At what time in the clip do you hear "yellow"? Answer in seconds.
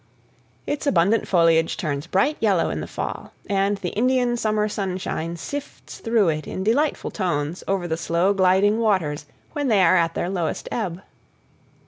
2.39-2.71